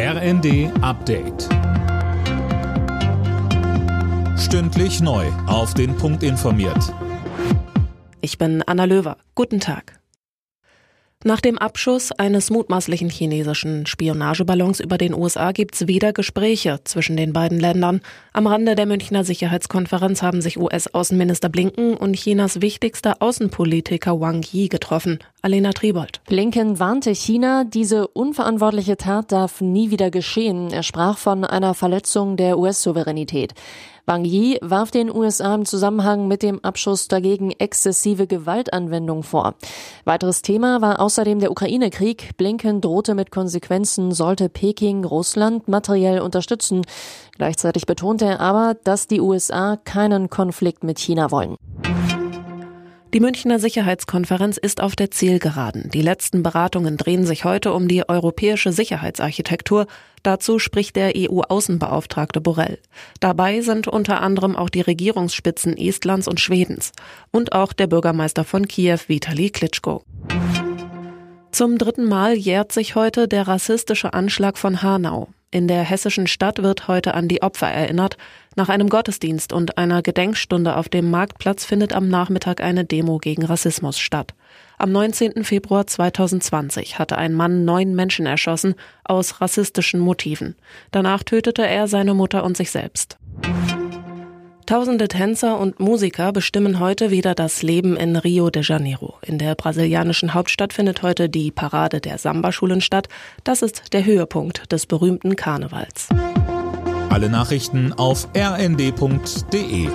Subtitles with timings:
[0.00, 1.48] RND Update.
[4.38, 5.26] Stündlich neu.
[5.48, 6.94] Auf den Punkt informiert.
[8.20, 9.16] Ich bin Anna Löwer.
[9.34, 9.98] Guten Tag.
[11.24, 17.16] Nach dem Abschuss eines mutmaßlichen chinesischen Spionageballons über den USA gibt es wieder Gespräche zwischen
[17.16, 18.02] den beiden Ländern.
[18.32, 24.68] Am Rande der Münchner Sicherheitskonferenz haben sich US-Außenminister Blinken und Chinas wichtigster Außenpolitiker Wang Yi
[24.68, 25.18] getroffen.
[25.48, 26.20] Alena Tribold.
[26.26, 30.70] Blinken warnte China, diese unverantwortliche Tat darf nie wieder geschehen.
[30.70, 33.54] Er sprach von einer Verletzung der US-Souveränität.
[34.04, 39.54] Wang Yi warf den USA im Zusammenhang mit dem Abschuss dagegen exzessive Gewaltanwendung vor.
[40.04, 42.36] Weiteres Thema war außerdem der Ukraine-Krieg.
[42.36, 46.82] Blinken drohte mit Konsequenzen, sollte Peking Russland materiell unterstützen.
[47.38, 51.56] Gleichzeitig betonte er aber, dass die USA keinen Konflikt mit China wollen.
[53.14, 55.88] Die Münchner Sicherheitskonferenz ist auf der Zielgeraden.
[55.90, 59.86] Die letzten Beratungen drehen sich heute um die europäische Sicherheitsarchitektur.
[60.22, 62.78] Dazu spricht der EU-Außenbeauftragte Borrell.
[63.20, 66.92] Dabei sind unter anderem auch die Regierungsspitzen Estlands und Schwedens
[67.30, 70.04] und auch der Bürgermeister von Kiew Vitali Klitschko.
[71.50, 75.28] Zum dritten Mal jährt sich heute der rassistische Anschlag von Hanau.
[75.50, 78.18] In der hessischen Stadt wird heute an die Opfer erinnert.
[78.54, 83.46] Nach einem Gottesdienst und einer Gedenkstunde auf dem Marktplatz findet am Nachmittag eine Demo gegen
[83.46, 84.34] Rassismus statt.
[84.76, 85.44] Am 19.
[85.44, 90.54] Februar 2020 hatte ein Mann neun Menschen erschossen aus rassistischen Motiven.
[90.90, 93.16] Danach tötete er seine Mutter und sich selbst.
[94.68, 99.14] Tausende Tänzer und Musiker bestimmen heute wieder das Leben in Rio de Janeiro.
[99.22, 103.08] In der brasilianischen Hauptstadt findet heute die Parade der Samba-Schulen statt.
[103.44, 106.10] Das ist der Höhepunkt des berühmten Karnevals.
[107.08, 109.88] Alle Nachrichten auf rnd.de